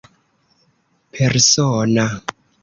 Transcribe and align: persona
persona 1.21 2.05